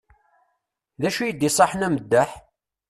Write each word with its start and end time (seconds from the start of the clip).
D 1.01 1.03
acu 1.07 1.21
i 1.23 1.31
d-iṣaḥen 1.33 1.85
ameddaḥ? 1.87 2.31